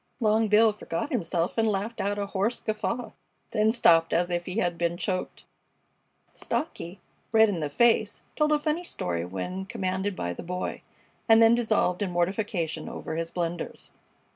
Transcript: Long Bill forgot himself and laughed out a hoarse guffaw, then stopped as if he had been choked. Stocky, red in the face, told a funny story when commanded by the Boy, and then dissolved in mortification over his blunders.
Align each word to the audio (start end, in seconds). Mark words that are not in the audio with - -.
Long 0.19 0.47
Bill 0.47 0.73
forgot 0.73 1.11
himself 1.11 1.59
and 1.59 1.67
laughed 1.67 2.01
out 2.01 2.17
a 2.17 2.25
hoarse 2.25 2.59
guffaw, 2.59 3.11
then 3.51 3.71
stopped 3.71 4.13
as 4.13 4.31
if 4.31 4.45
he 4.47 4.57
had 4.57 4.75
been 4.75 4.97
choked. 4.97 5.45
Stocky, 6.31 6.99
red 7.31 7.49
in 7.49 7.59
the 7.59 7.69
face, 7.69 8.23
told 8.35 8.51
a 8.51 8.57
funny 8.57 8.83
story 8.83 9.25
when 9.25 9.67
commanded 9.67 10.15
by 10.15 10.33
the 10.33 10.41
Boy, 10.41 10.81
and 11.29 11.39
then 11.39 11.53
dissolved 11.53 12.01
in 12.01 12.09
mortification 12.09 12.89
over 12.89 13.15
his 13.15 13.29
blunders. 13.29 13.91